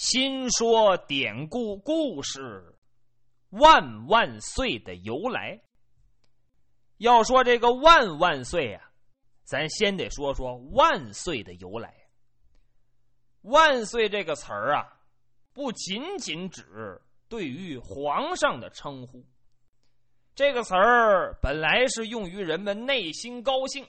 [0.00, 2.72] 新说典故故事，
[3.50, 5.60] 万万岁的由来。
[6.98, 8.92] 要说这个万万岁啊，
[9.42, 11.92] 咱先得说说万岁的由来。
[13.40, 14.86] 万岁这个词儿啊，
[15.52, 19.26] 不仅仅指对于皇上的称呼，
[20.32, 23.84] 这个词儿本来是用于人们内心高兴、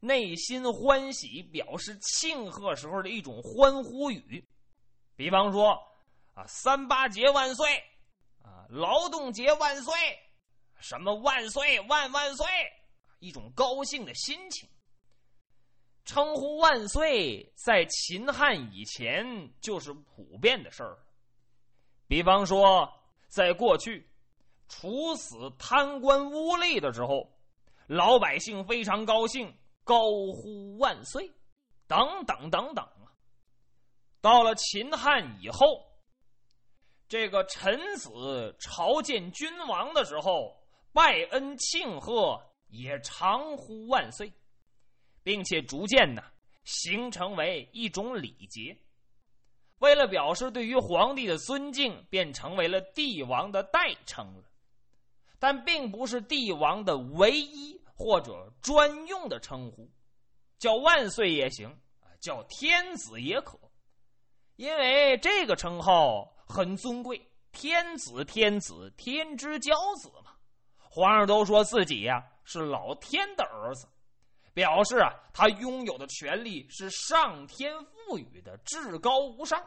[0.00, 4.42] 内心欢喜、表示庆贺时候的一种欢呼语。
[5.20, 5.72] 比方说，
[6.32, 7.76] 啊，三八节万岁，
[8.42, 9.94] 啊，劳动节万岁，
[10.80, 12.46] 什么万岁万万岁，
[13.18, 14.66] 一种高兴的心情。
[16.06, 19.22] 称呼万岁，在秦汉以前
[19.60, 20.96] 就是普遍的事儿。
[22.08, 22.90] 比方说，
[23.28, 24.08] 在过去，
[24.70, 27.30] 处死贪官污吏的时候，
[27.86, 30.00] 老百姓非常高兴，高
[30.32, 31.30] 呼万岁，
[31.86, 32.88] 等等等等。
[34.20, 35.86] 到了秦汉以后，
[37.08, 44.32] 这个臣子朝见君王的时候，拜恩庆贺也常呼万岁，
[45.22, 46.22] 并且逐渐呢
[46.64, 48.76] 形成为一种礼节。
[49.78, 54.44] 为了表示对于皇帝的尊敬，便成为了帝王的代称了。
[55.38, 59.90] 但并不是帝王的唯一或者专用的称呼，
[60.58, 61.74] 叫万岁也行，
[62.20, 63.58] 叫天子也可。
[64.60, 67.18] 因为这个称号很尊贵，
[67.50, 70.32] 天子天子天之骄子嘛，
[70.76, 73.88] 皇上都说自己呀是老天的儿子，
[74.52, 79.66] 表示啊他拥有的权利是上天赋予的，至高无上。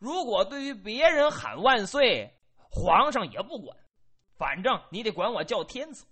[0.00, 2.28] 如果对于别人喊万岁，
[2.68, 3.78] 皇上也不管，
[4.36, 6.04] 反正你得管我叫天子，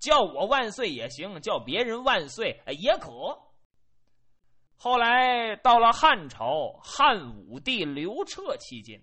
[0.00, 3.38] 叫我万岁也行，叫别人万岁也可。
[4.80, 9.02] 后来到了汉朝，汉武帝刘彻期间，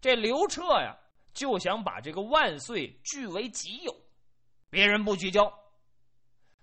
[0.00, 0.96] 这刘彻呀
[1.34, 3.94] 就想把这个万岁据为己有，
[4.70, 5.52] 别人不许叫。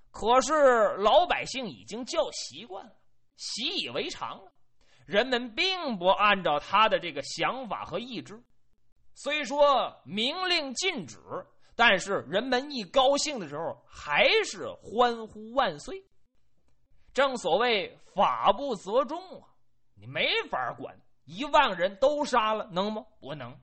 [0.09, 2.91] 可是老百姓已经叫习惯了，
[3.37, 4.51] 习以为常了，
[5.05, 8.41] 人们并不按照他的这个想法和意志。
[9.13, 11.19] 虽说明令禁止，
[11.75, 16.03] 但是人们一高兴的时候，还是欢呼万岁。
[17.13, 19.47] 正所谓法不责众啊，
[19.95, 23.05] 你没法管，一万人都杀了，能吗？
[23.19, 23.57] 不能。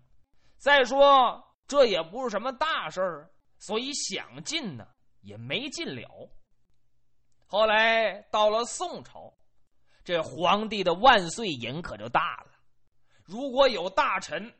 [0.57, 4.87] 再说这也不是什么大事儿，所以想禁呢
[5.21, 6.31] 也没禁了。
[7.47, 9.33] 后来到了宋朝，
[10.05, 12.51] 这皇帝的万岁瘾可就大了。
[13.25, 14.55] 如果有大臣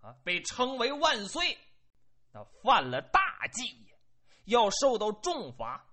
[0.00, 1.56] 啊被称为万岁，
[2.32, 3.76] 那犯了大忌，
[4.46, 5.84] 要受到重罚。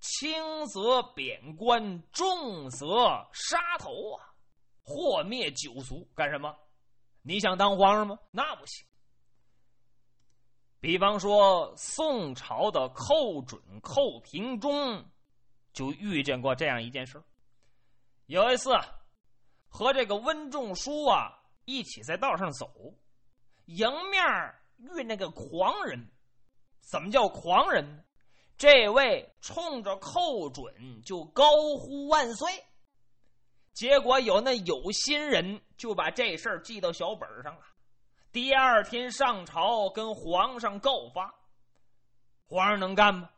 [0.00, 4.34] 轻则贬官，重则杀头啊！
[4.82, 6.56] 祸灭九族，干什么？
[7.22, 8.18] 你想当皇上吗？
[8.30, 8.86] 那不行。
[10.80, 15.04] 比方说，宋朝的寇准、寇平中，
[15.72, 17.22] 就遇见过这样一件事
[18.24, 18.70] 有一次，
[19.68, 21.30] 和这个温仲舒啊
[21.66, 22.94] 一起在道上走，
[23.66, 24.22] 迎面
[24.78, 26.10] 遇那个狂人。
[26.80, 28.02] 怎么叫狂人呢？
[28.60, 31.44] 这位冲着寇准就高
[31.78, 32.62] 呼万岁，
[33.72, 37.62] 结果有那有心人就把这事儿记到小本上了。
[38.30, 41.34] 第二天上朝跟皇上告发，
[42.44, 43.30] 皇上能干吗？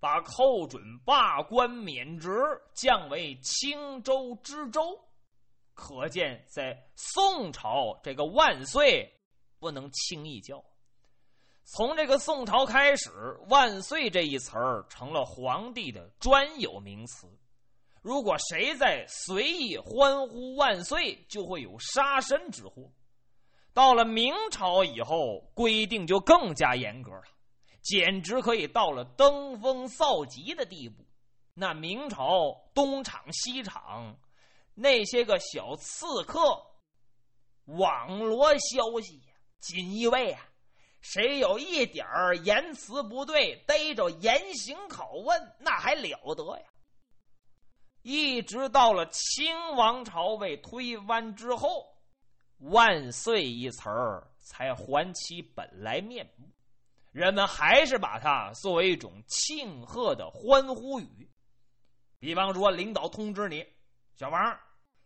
[0.00, 2.30] 把寇准罢官免职，
[2.72, 4.98] 降为青州知州。
[5.74, 9.06] 可见在宋朝，这个万岁
[9.58, 10.64] 不能轻易叫。
[11.64, 13.10] 从这个宋朝开始
[13.48, 17.26] ，“万岁”这一词儿成了皇帝的专有名词。
[18.02, 22.90] 如果谁在随意欢呼“万岁”，就会有杀身之祸。
[23.72, 27.22] 到了明朝以后，规定就更加严格了，
[27.80, 31.06] 简直可以到了登峰造极的地步。
[31.54, 34.18] 那明朝东厂西厂
[34.74, 36.40] 那些个小刺客，
[37.66, 39.22] 网罗消息，
[39.60, 40.48] 锦衣卫啊！
[41.02, 46.64] 谁有一点儿言辞不对，逮着严刑拷问，那还了得呀！
[48.02, 51.92] 一直到了清王朝被推翻之后
[52.70, 56.48] ，“万岁”一词儿才还其本来面目，
[57.10, 61.28] 人们还是把它作为一种庆贺的欢呼语。
[62.20, 63.66] 比方说，领导通知你，
[64.14, 64.60] 小王，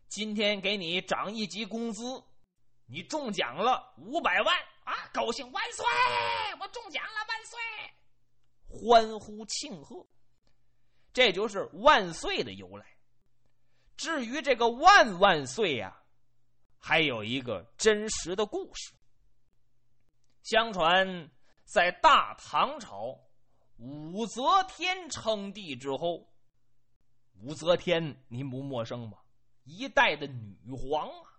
[0.08, 2.22] 今天给你涨一级工资，
[2.86, 4.54] 你中奖了五百万。
[4.86, 4.94] 啊！
[5.12, 5.84] 高兴万岁！
[6.60, 7.58] 我中奖了，万岁！
[8.68, 10.06] 欢呼庆贺，
[11.12, 12.86] 这就是万岁的由来。
[13.96, 16.02] 至于这个万万岁呀，
[16.78, 18.94] 还有一个真实的故事。
[20.42, 21.30] 相传，
[21.64, 23.18] 在大唐朝，
[23.78, 26.28] 武则天称帝之后，
[27.40, 29.18] 武则天您不陌生吧？
[29.64, 31.34] 一代的女皇啊，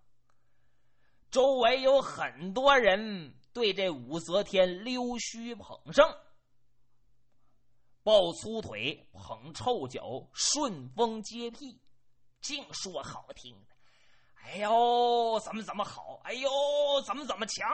[1.31, 6.07] 周围有很多人对这武则天溜须捧圣，
[8.04, 11.81] 抱粗腿，捧臭脚，顺风接屁，
[12.39, 13.75] 净说好听的。
[14.44, 16.21] 哎呦，怎么怎么好？
[16.24, 16.48] 哎呦，
[17.01, 17.68] 怎么怎么强？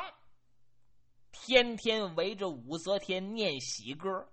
[1.33, 4.25] 天天围着武则天念喜歌，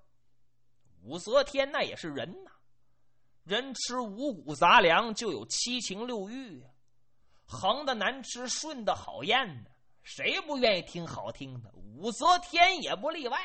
[1.02, 2.52] 武则天那也是人呐，
[3.42, 6.68] 人吃五谷杂粮就有七情六欲呀，
[7.44, 9.70] 横的难吃，顺的好咽呢，
[10.02, 11.70] 谁不愿意听好听的？
[11.74, 13.38] 武则天也不例外。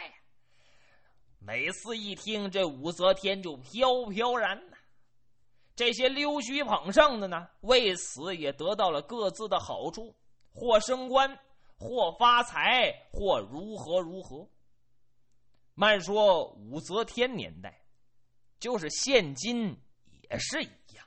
[1.40, 4.78] 每次一听这武则天就飘飘然呐，
[5.76, 10.16] 这些溜须捧圣的呢，为此也得到了各自的好处，
[10.54, 11.40] 或升官。
[11.78, 14.48] 或发财，或如何如何。
[15.74, 17.84] 慢说武则天年代，
[18.62, 19.78] 就是现今
[20.08, 21.06] 也是一样。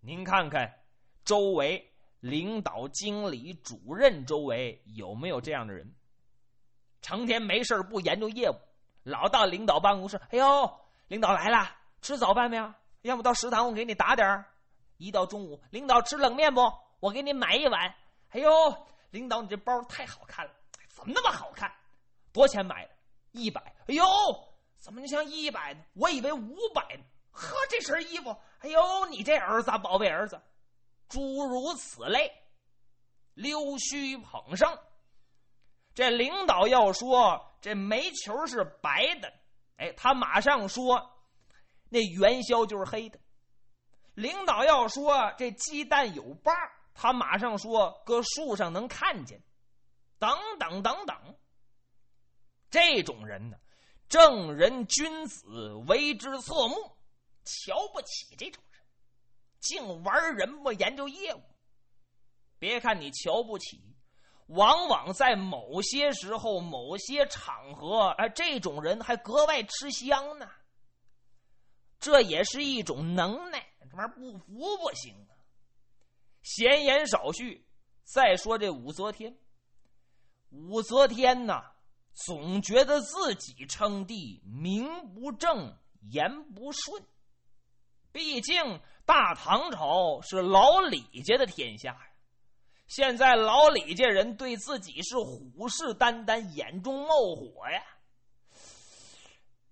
[0.00, 0.82] 您看看
[1.24, 1.91] 周围
[2.22, 5.92] 领导、经理、主任周围有没有这样的人？
[7.00, 8.54] 成天没事不研究业务，
[9.02, 10.16] 老到领导办公室。
[10.30, 11.68] 哎呦，领导来了，
[12.00, 12.72] 吃早饭没有？
[13.00, 14.44] 要不到食堂我给你打点
[14.98, 16.60] 一到中午，领导吃冷面不？
[17.00, 17.94] 我给你买一碗。
[18.30, 18.50] 哎呦。
[19.10, 20.52] 领导，你这包太好看了，
[20.88, 21.70] 怎么那么好看？
[22.32, 22.92] 多钱买的？
[23.32, 23.60] 一百。
[23.88, 24.04] 哎呦，
[24.78, 25.80] 怎么就像一百呢？
[25.92, 27.04] 我以为五百呢。
[27.30, 30.40] 呵，这身衣服，哎呦，你这儿子，宝贝儿子，
[31.08, 32.32] 诸如此类，
[33.34, 34.78] 溜须捧圣。
[35.94, 39.32] 这领导要说这煤球是白的，
[39.76, 41.10] 哎，他马上说
[41.88, 43.20] 那元宵就是黑的。
[44.14, 46.52] 领导要说这鸡蛋有疤
[46.94, 49.42] 他马上说：“搁树上能看见，
[50.18, 51.16] 等等等等。”
[52.70, 53.56] 这种人呢，
[54.08, 56.74] 正人君子为之侧目，
[57.44, 58.71] 瞧不起这种人，
[59.62, 61.40] 净玩人不研究业务。
[62.58, 63.80] 别看你瞧不起，
[64.48, 70.48] 往往在某些时候、某些场合，哎，这种人还格外吃香呢。
[71.98, 75.34] 这也是一种能耐，这玩意儿不服不行啊。
[76.42, 77.64] 闲言少叙，
[78.02, 79.36] 再说这武则天。
[80.50, 81.72] 武则天呐，
[82.12, 85.78] 总觉得自己称帝名不正
[86.10, 87.02] 言不顺。
[88.10, 92.00] 毕竟大唐朝是老李家的天下呀。
[92.86, 97.82] 现在老李家人对自己是虎视眈眈，眼中冒火呀。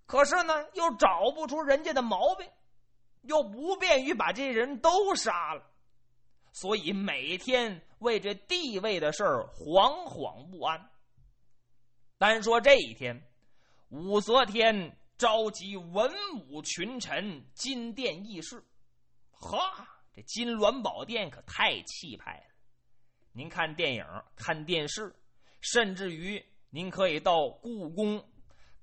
[0.06, 2.48] 可是呢，又找不出人家的毛病，
[3.22, 5.62] 又不便于把这人都杀了。
[6.52, 10.90] 所以每天为这地位的事儿惶惶不安。
[12.18, 13.22] 单说这一天，
[13.90, 16.12] 武则天召集文
[16.48, 18.64] 武群臣金殿议事。
[19.40, 22.54] 哈，这金銮宝殿可太气派了！
[23.32, 24.04] 您看电影、
[24.36, 25.14] 看电视，
[25.60, 28.22] 甚至于您可以到故宫、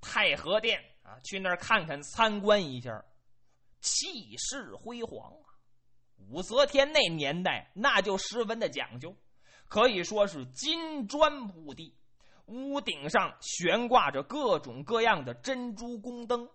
[0.01, 3.05] 太和殿啊，去那儿看看、参观一下，
[3.81, 5.47] 气势辉煌啊。
[6.29, 9.15] 武则天那年代，那就十分的讲究，
[9.67, 11.95] 可以说是金砖铺地，
[12.47, 16.49] 屋顶上悬挂着各种各样的珍珠宫灯，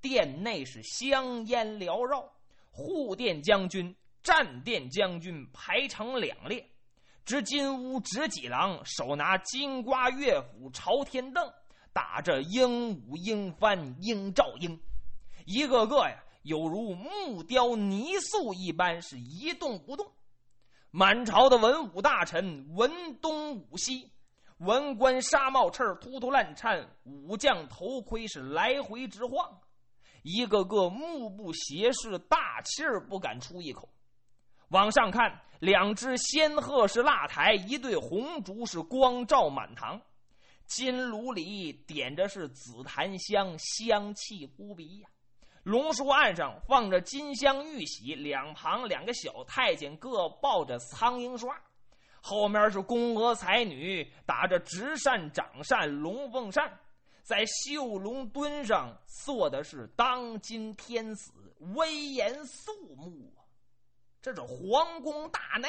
[0.00, 2.30] 殿内是香烟缭绕，
[2.76, 6.62] 护殿将军、战殿将军排成两列，
[7.24, 11.50] 执金乌、执戟郎手拿金瓜乐府、朝天凳，
[11.94, 14.78] 打着鹦鹉、鹰幡、鹰照鹰，
[15.46, 16.22] 一个个呀。
[16.42, 20.06] 有如木雕泥塑一般，是一动不动。
[20.90, 24.12] 满朝的文武大臣文东武西，
[24.58, 29.58] 文官纱帽翅突突乱颤，武将头盔是来回直晃，
[30.28, 33.88] 一个个目不斜视，大气儿不敢出一口。
[34.70, 40.02] 往上看，两只仙鹤是蜡台，一对红烛是光照满堂，
[40.64, 45.08] 金炉里点着是紫檀香，香气扑鼻呀。
[45.62, 51.56] 龙书案上放着金镶玉玺，两旁两个小太监各抱着苍蝇刷，
[52.20, 56.80] 后面是宫娥才女打着直扇、掌扇、龙凤扇，
[57.26, 61.32] 在绣龙墩上坐的是当今天子，
[61.74, 63.42] 威严肃穆啊！
[64.22, 65.68] 这是皇宫大内。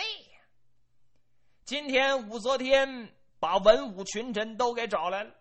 [1.65, 5.33] 今天武则天把文武群臣都给找来了，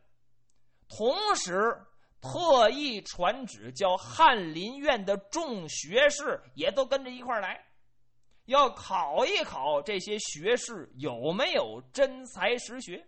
[0.88, 1.78] 同时。
[2.18, 7.64] 特意传旨，叫翰林院的众学士也都跟着一块来。
[8.46, 13.06] 要考一考这些学士有没有真才实学。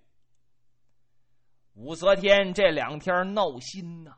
[1.79, 4.13] 武则天这两天闹心呐，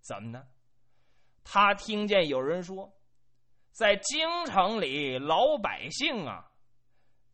[0.00, 0.46] 怎么呢？
[1.42, 2.96] 他听见有人说，
[3.72, 6.48] 在京城里老百姓啊，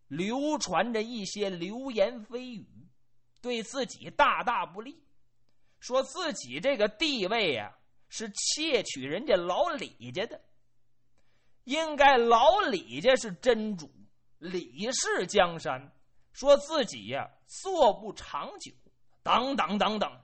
[0.08, 2.88] 流传着一些流言蜚语，
[3.42, 5.04] 对自己大大不利，
[5.80, 7.76] 说自己这个地位呀
[8.08, 10.40] 是窃取人家老李家的。
[11.64, 13.92] 应该老李家是真主，
[14.38, 15.94] 李氏江山，
[16.32, 18.72] 说自己呀做不长久，
[19.22, 20.20] 等等等等。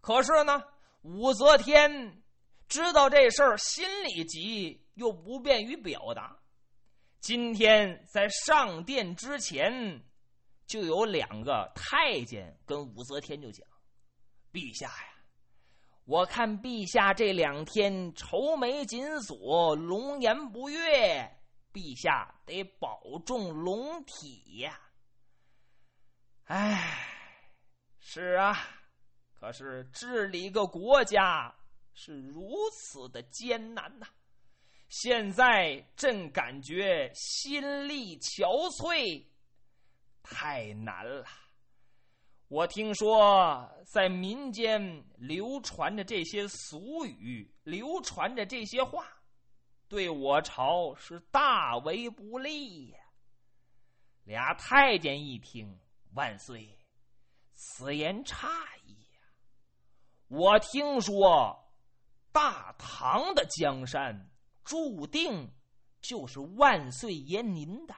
[0.00, 0.62] 可是呢，
[1.02, 2.22] 武则天
[2.68, 6.36] 知道这事儿，心里急，又不便于表达。
[7.20, 10.02] 今天在上殿之前，
[10.66, 13.66] 就有两个太监跟武则天就讲
[14.52, 15.08] ：“陛下呀。”
[16.04, 21.30] 我看陛下这两天愁眉紧锁，龙颜不悦，
[21.72, 24.80] 陛下得保重龙体呀。
[26.46, 27.21] 哎，
[28.04, 28.58] 是啊，
[29.32, 31.54] 可是治理个国家
[31.94, 34.06] 是如此的艰难呐。
[34.88, 39.24] 现在朕感觉心力憔悴，
[40.20, 41.24] 太难了。
[42.48, 44.82] 我听说，在民间
[45.16, 49.06] 流传着这些俗语，流传着这些话，
[49.88, 52.98] 对我朝是大为不利呀。
[54.24, 55.78] 俩太监一听，
[56.14, 56.68] 万岁，
[57.54, 58.48] 此言差
[58.86, 59.20] 矣呀！
[60.28, 61.72] 我听说，
[62.32, 64.30] 大唐的江山
[64.64, 65.52] 注定
[66.00, 67.94] 就是万岁爷您的，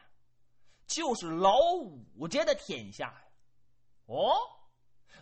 [0.86, 3.24] 就是老五家的天下呀。
[4.06, 4.34] 哦，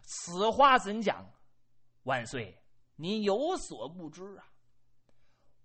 [0.02, 1.30] 此话怎讲？
[2.02, 2.60] 万岁，
[2.96, 4.48] 您有所不知啊！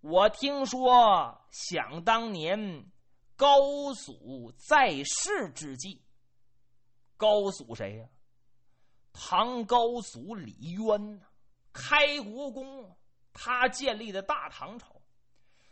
[0.01, 2.91] 我听说，想当年
[3.35, 6.05] 高祖在世之际，
[7.17, 8.07] 高祖谁呀？
[9.19, 11.25] 唐高祖李渊呐，
[11.73, 12.95] 开国公，
[13.33, 15.01] 他建立的大唐朝。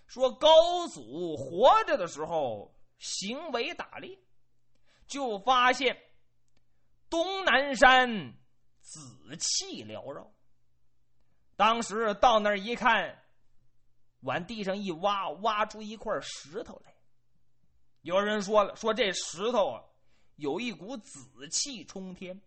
[0.08, 4.18] 说高祖活着的时候，行为打猎，
[5.08, 5.96] 就发现。
[7.08, 8.34] 东南山
[8.82, 10.30] 紫气缭绕。
[11.56, 13.24] 当时到那儿一看，
[14.22, 16.94] 往地上一挖，挖出一块石头来。
[18.02, 19.84] 有人说了，说这石头啊，
[20.36, 22.42] 有一股紫气冲天，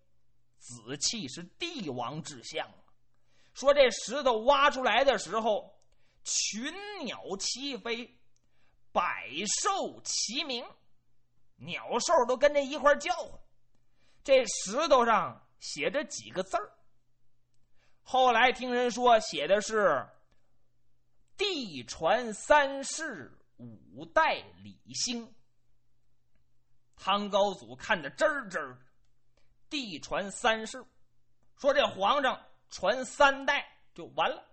[0.58, 2.68] 紫气是帝王之象。
[3.54, 5.78] 说这石头挖出来的时候，
[6.22, 6.72] 群
[7.04, 8.18] 鸟齐飞，
[8.92, 9.30] 百
[9.62, 10.64] 兽齐鸣，
[11.56, 13.40] 鸟兽都跟着一块叫唤。
[14.22, 16.72] 这石头上写着几个字儿。
[18.02, 20.06] 后来听人说，写的是
[21.36, 25.34] “地传三世五代李兴”。
[26.96, 28.78] 唐高祖看得真儿真儿，
[29.68, 30.84] 地传三世，
[31.56, 34.44] 说这皇上传三代就完了，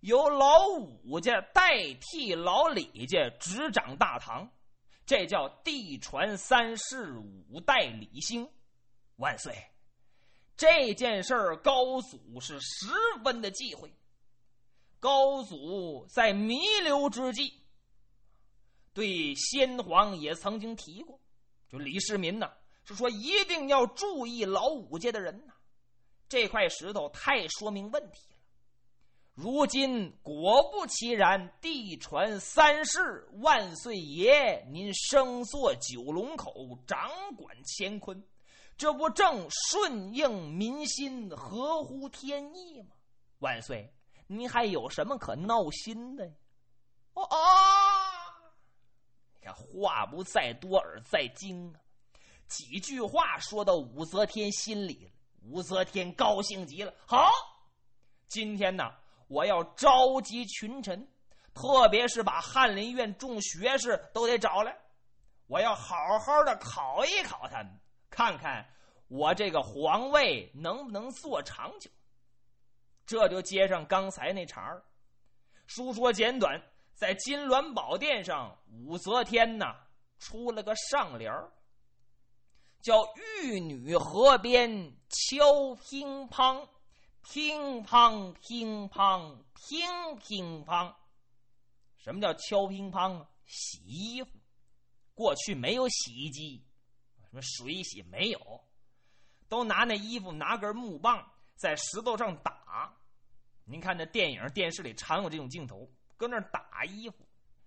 [0.00, 4.50] 由老五家代替老李家执掌大唐，
[5.04, 8.48] 这叫地传三世五代李兴。
[9.16, 9.52] 万岁！
[10.56, 12.86] 这件事儿，高祖是十
[13.24, 13.92] 分的忌讳。
[15.00, 17.54] 高祖在弥留之际，
[18.92, 21.20] 对先皇也曾经提过，
[21.68, 22.52] 就李世民呢，
[22.94, 25.52] 是说一定要注意老五家的人呐。
[26.28, 28.38] 这块石头太说明问题了。
[29.34, 38.22] 如今果不其然，地传三世，万岁爷您生坐九龙口，掌管乾坤。
[38.76, 42.94] 这不正顺应民心、合乎天意吗？
[43.38, 43.92] 万岁，
[44.26, 46.24] 您还有什么可闹心的？
[47.14, 47.36] 哦啊！
[49.34, 51.80] 你看话不在多，而在精啊！
[52.48, 55.10] 几句话说到武则天心里了，
[55.42, 56.92] 武则天高兴极了。
[57.06, 57.30] 好，
[58.26, 58.90] 今天呢，
[59.28, 61.06] 我要召集群臣，
[61.54, 64.76] 特别是把翰林院众学士都得找来，
[65.46, 67.78] 我要好好的考一考他们。
[68.10, 68.66] 看看
[69.08, 71.90] 我这个皇位能不能做长久？
[73.04, 74.82] 这就接上刚才那茬儿。
[75.66, 76.60] 书说简短，
[76.94, 79.76] 在金銮宝殿上，武则天呐
[80.18, 81.50] 出了个上联儿，
[82.80, 83.04] 叫
[83.42, 86.68] “玉女河边敲乒乓，
[87.22, 90.94] 乒乓乒乓乒乒乓”。
[91.98, 93.28] 什么叫敲乒乓啊？
[93.46, 94.30] 洗衣服，
[95.14, 96.64] 过去没有洗衣机。
[97.20, 98.64] 什么水洗没有，
[99.48, 102.94] 都拿那衣服拿根木棒在石头上打。
[103.64, 107.16] 您看那电影、电视里常有这种镜头，搁那打衣服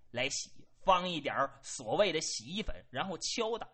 [0.10, 0.50] 来洗，
[0.84, 3.68] 放一点所谓的洗衣粉，然后敲打。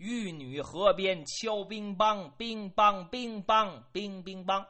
[0.00, 4.66] 玉女河边敲乒乓，乒乓乒乓乒乒乓。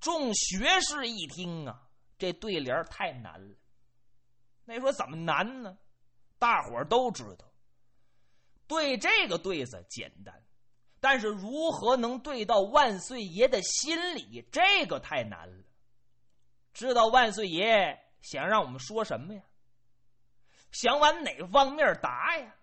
[0.00, 3.54] 众学士一听啊，这对联太难了。
[4.64, 5.76] 那说怎么难呢？
[6.38, 7.44] 大伙儿都知道，
[8.66, 10.42] 对这个对子简单，
[10.98, 15.64] 但是如何能对到万岁爷的心里，这个太难了。
[16.72, 19.42] 知道万岁爷想让我们说什么呀？
[20.72, 22.54] 想往哪方面答呀？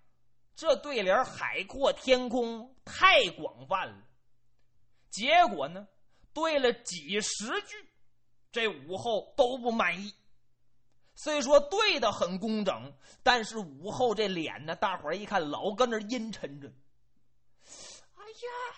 [0.55, 4.03] 这对联海阔天空，太广泛了。
[5.09, 5.87] 结果呢，
[6.33, 7.87] 对了几十句，
[8.51, 10.13] 这武后都不满意。
[11.15, 12.91] 虽说对的很工整，
[13.21, 16.67] 但是武后这脸呢，大伙儿一看老跟那阴沉着。
[18.15, 18.75] 哎呀，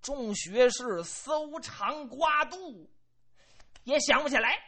[0.00, 2.90] 众学士搜肠刮肚，
[3.84, 4.58] 也想不起来，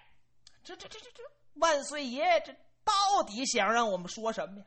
[0.62, 1.23] 这这这这这
[1.55, 4.67] 万岁爷这到底想让我们说什么呀？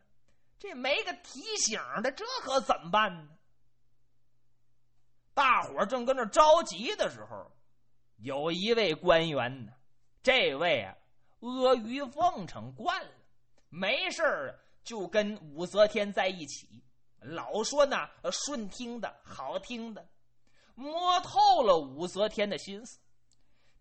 [0.59, 3.29] 这没个提醒的，这可怎么办呢？
[5.33, 7.51] 大伙正跟那着急的时候，
[8.17, 9.71] 有一位官员呢，
[10.23, 10.95] 这位啊。
[11.39, 13.11] 阿谀奉承惯了，
[13.69, 16.83] 没事就跟武则天在一起，
[17.19, 20.03] 老说呢顺听的好听的，
[20.73, 22.99] 摸透了武则天的心思。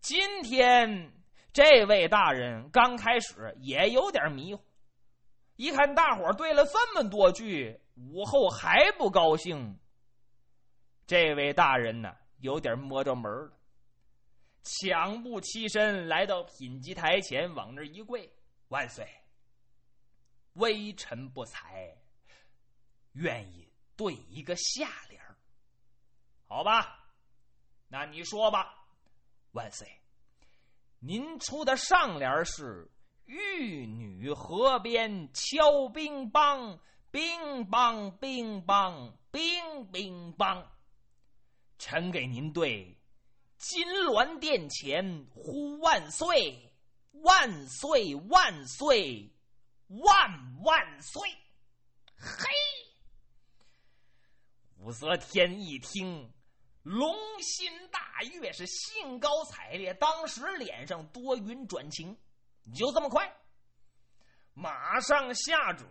[0.01, 1.11] 今天
[1.51, 4.63] 这位大人刚开始也有点迷糊，
[5.57, 9.79] 一看大伙对了这么多句，武后还不高兴，
[11.05, 13.53] 这位大人呢有点摸着门了。
[14.63, 18.31] 抢步起身，来到品级台前，往那一跪
[18.69, 19.07] ：“万岁，
[20.53, 21.97] 微臣不才，
[23.13, 25.21] 愿意对一个下联
[26.47, 27.03] 好吧？
[27.87, 28.85] 那你说吧，
[29.53, 29.87] 万岁，
[30.99, 32.91] 您出的上联是
[33.27, 36.79] ‘玉女河边敲乒乓，
[37.11, 40.65] 乒乓乒乓乒乒乓’，
[41.77, 42.97] 臣给您对。”
[43.57, 46.71] 金銮殿前呼万岁，
[47.23, 49.33] 万岁万岁
[49.87, 51.27] 万万岁！
[52.15, 52.45] 嘿，
[54.77, 56.31] 武则天一听，
[56.83, 62.15] 龙心大悦，是兴高采烈，当时脸上多云转晴。
[62.69, 63.33] 你就这么快，
[64.53, 65.85] 马上下旨，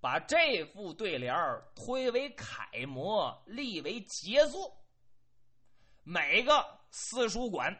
[0.00, 1.32] 把这副对联
[1.76, 4.76] 推为楷模，立为杰作。
[6.02, 7.72] 每个私塾馆，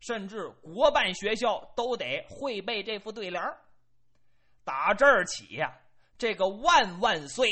[0.00, 3.42] 甚至国办学校都得会背这副对联
[4.64, 5.74] 打这儿起呀，
[6.18, 7.50] 这个“万万岁”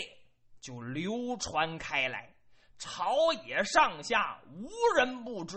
[0.60, 2.32] 就流传开来，
[2.76, 5.56] 朝野上下无人不知。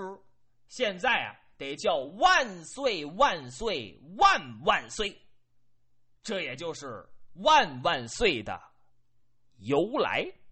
[0.69, 5.17] 现在啊，也叫“万岁万岁万万岁”，
[6.21, 7.08] 这也就是
[7.41, 8.60] “万万岁”的
[9.60, 10.42] 由来。